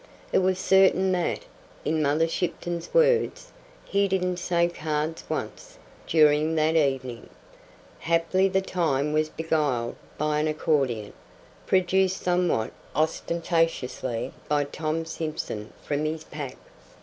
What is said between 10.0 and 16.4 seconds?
by an accordion, produced somewhat ostentatiously by Tom Simson from his